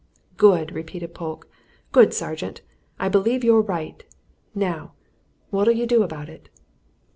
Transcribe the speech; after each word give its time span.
"Good!" 0.35 0.71
repeated 0.73 1.13
Polke. 1.13 1.47
"Good, 1.91 2.11
sergeant! 2.11 2.61
I 2.99 3.07
believe 3.07 3.43
you're 3.43 3.61
right. 3.61 4.03
Now, 4.55 4.93
what'll 5.51 5.75
you 5.75 5.85
do 5.85 6.01
about 6.01 6.27
it?" 6.27 6.49